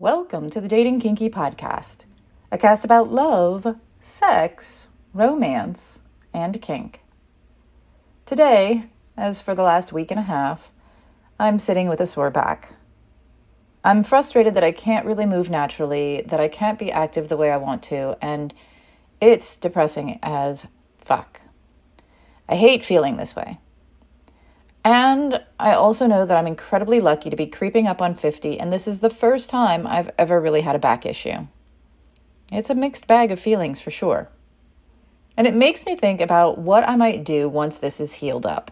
[0.00, 2.04] Welcome to the Dating Kinky Podcast,
[2.52, 7.00] a cast about love, sex, romance, and kink.
[8.24, 8.84] Today,
[9.16, 10.70] as for the last week and a half,
[11.40, 12.76] I'm sitting with a sore back.
[13.82, 17.50] I'm frustrated that I can't really move naturally, that I can't be active the way
[17.50, 18.54] I want to, and
[19.20, 20.68] it's depressing as
[20.98, 21.40] fuck.
[22.48, 23.58] I hate feeling this way.
[24.90, 28.72] And I also know that I'm incredibly lucky to be creeping up on 50, and
[28.72, 31.46] this is the first time I've ever really had a back issue.
[32.50, 34.30] It's a mixed bag of feelings for sure.
[35.36, 38.70] And it makes me think about what I might do once this is healed up,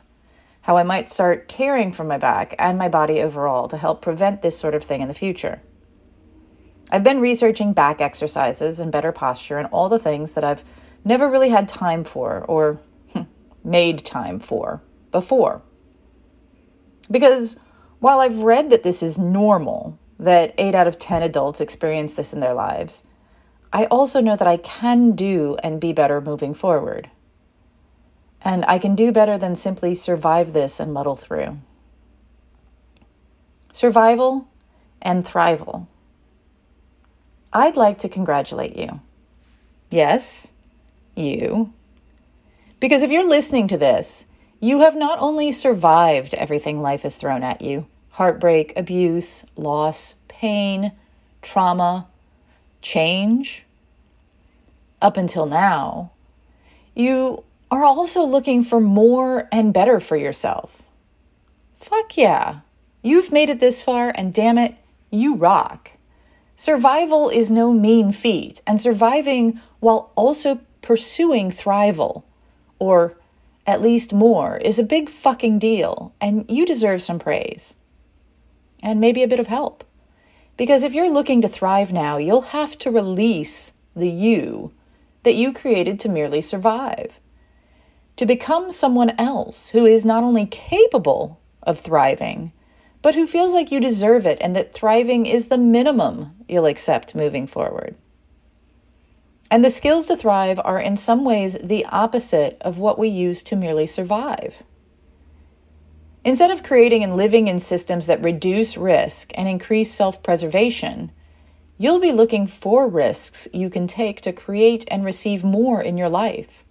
[0.63, 4.41] how I might start caring for my back and my body overall to help prevent
[4.41, 5.61] this sort of thing in the future.
[6.91, 10.65] I've been researching back exercises and better posture and all the things that I've
[11.05, 12.81] never really had time for or
[13.13, 13.25] hmm,
[13.63, 14.81] made time for
[15.13, 15.61] before.
[17.11, 17.57] Because
[18.01, 22.33] while I've read that this is normal, that 8 out of 10 adults experience this
[22.33, 23.05] in their lives,
[23.73, 27.11] I also know that I can do and be better moving forward.
[28.43, 31.59] And I can do better than simply survive this and muddle through.
[33.73, 34.49] Survival
[35.03, 35.87] and thrival.
[37.53, 39.01] I'd like to congratulate you.
[39.91, 40.53] Yes,
[41.15, 41.73] you.
[42.81, 44.27] Because if you're listening to this,
[44.67, 50.91] you have not only survived everything life has thrown at you heartbreak, abuse, loss, pain,
[51.43, 52.07] trauma,
[52.81, 53.63] change
[55.03, 56.11] up until now,
[56.95, 60.83] you are also looking for more and better for yourself.
[61.79, 62.61] Fuck yeah.
[63.03, 64.75] You've made it this far, and damn it,
[65.11, 65.91] you rock.
[66.57, 72.23] Survival is no mean feat, and surviving while also pursuing thrival,
[72.79, 73.19] or
[73.67, 77.75] at least more, is a big fucking deal, and you deserve some praise.
[78.83, 79.85] And maybe a bit of help.
[80.57, 84.73] Because if you're looking to thrive now, you'll have to release the you
[85.25, 87.19] that you created to merely survive.
[88.17, 92.53] To become someone else who is not only capable of thriving,
[93.03, 97.15] but who feels like you deserve it and that thriving is the minimum you'll accept
[97.15, 97.97] moving forward.
[99.51, 103.43] And the skills to thrive are in some ways the opposite of what we use
[103.45, 104.63] to merely survive.
[106.25, 111.13] Instead of creating and living in systems that reduce risk and increase self preservation,
[111.79, 116.09] you'll be looking for risks you can take to create and receive more in your
[116.09, 116.65] life.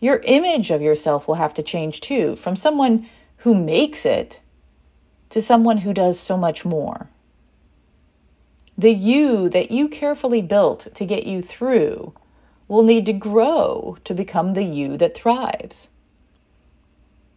[0.00, 3.06] Your image of yourself will have to change too, from someone
[3.38, 4.40] who makes it
[5.28, 7.10] to someone who does so much more.
[8.78, 12.14] The you that you carefully built to get you through
[12.68, 15.88] will need to grow to become the you that thrives.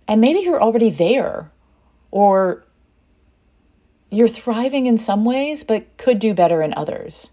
[0.07, 1.51] And maybe you're already there,
[2.11, 2.63] or
[4.11, 7.29] you're thriving in some ways, but could do better in others.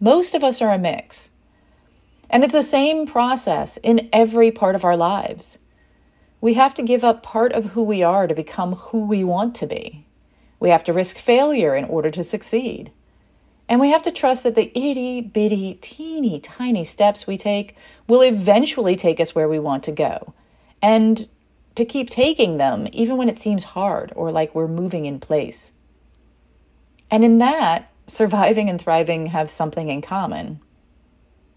[0.00, 1.30] Most of us are a mix.
[2.28, 5.60] And it's the same process in every part of our lives.
[6.40, 9.54] We have to give up part of who we are to become who we want
[9.56, 10.06] to be.
[10.58, 12.90] We have to risk failure in order to succeed.
[13.72, 17.74] And we have to trust that the itty bitty, teeny tiny steps we take
[18.06, 20.34] will eventually take us where we want to go.
[20.82, 21.26] And
[21.76, 25.72] to keep taking them, even when it seems hard or like we're moving in place.
[27.10, 30.60] And in that, surviving and thriving have something in common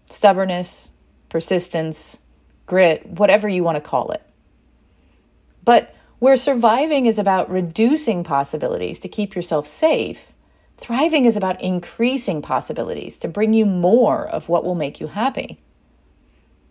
[0.08, 0.88] stubbornness,
[1.28, 2.16] persistence,
[2.64, 4.22] grit, whatever you want to call it.
[5.64, 10.32] But where surviving is about reducing possibilities to keep yourself safe,
[10.76, 15.58] Thriving is about increasing possibilities to bring you more of what will make you happy.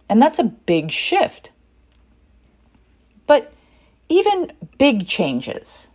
[0.08, 1.52] And that's a big shift.
[3.26, 3.52] But
[4.08, 5.88] even big changes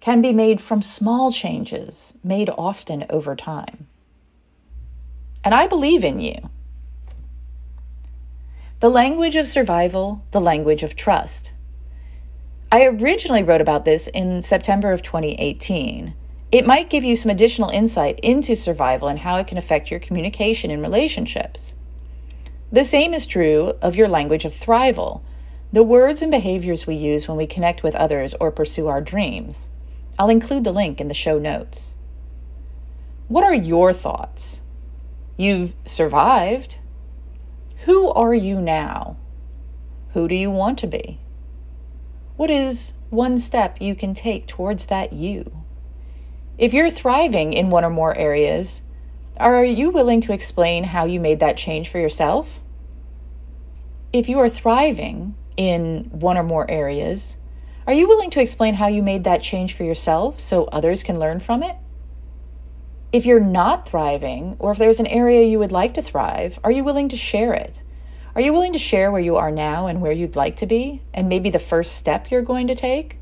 [0.00, 3.86] can be made from small changes made often over time.
[5.44, 6.50] And I believe in you.
[8.80, 11.52] The language of survival, the language of trust.
[12.70, 16.14] I originally wrote about this in September of 2018
[16.52, 20.00] it might give you some additional insight into survival and how it can affect your
[20.00, 21.74] communication in relationships.
[22.70, 25.22] The same is true of your language of thrival,
[25.72, 29.68] the words and behaviors we use when we connect with others or pursue our dreams.
[30.18, 31.88] I'll include the link in the show notes.
[33.28, 34.62] What are your thoughts?
[35.36, 36.78] You've survived.
[37.84, 39.16] Who are you now?
[40.14, 41.18] Who do you want to be?
[42.36, 45.65] What is one step you can take towards that you?
[46.58, 48.80] If you're thriving in one or more areas,
[49.36, 52.60] are you willing to explain how you made that change for yourself?
[54.10, 57.36] If you are thriving in one or more areas,
[57.86, 61.18] are you willing to explain how you made that change for yourself so others can
[61.18, 61.76] learn from it?
[63.12, 66.70] If you're not thriving, or if there's an area you would like to thrive, are
[66.70, 67.82] you willing to share it?
[68.34, 71.02] Are you willing to share where you are now and where you'd like to be,
[71.12, 73.18] and maybe the first step you're going to take?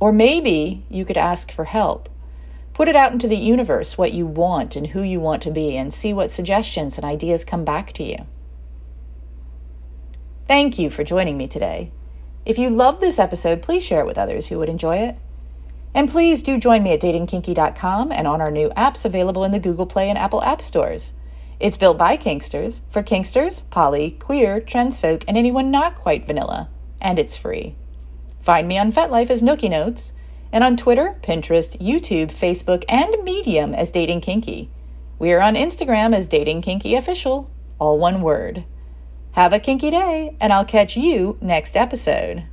[0.00, 2.08] Or maybe you could ask for help.
[2.72, 5.76] Put it out into the universe what you want and who you want to be,
[5.76, 8.26] and see what suggestions and ideas come back to you.
[10.46, 11.90] Thank you for joining me today.
[12.46, 15.18] If you love this episode, please share it with others who would enjoy it.
[15.92, 19.58] And please do join me at datingkinky.com and on our new apps available in the
[19.58, 21.12] Google Play and Apple App Stores.
[21.58, 26.68] It's built by Kinksters, for Kinksters, poly, queer, trans folk, and anyone not quite vanilla.
[27.00, 27.74] And it's free.
[28.48, 30.12] Find me on FetLife as Nookie Notes,
[30.50, 34.70] and on Twitter, Pinterest, YouTube, Facebook, and Medium as Dating Kinky.
[35.18, 38.64] We are on Instagram as Dating Kinky Official, all one word.
[39.32, 42.44] Have a kinky day, and I'll catch you next episode.